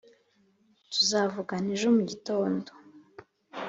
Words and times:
Tuzavugana 0.91 1.69
ejo 1.75 1.87
mu 1.95 2.01
gitondo. 2.09 2.69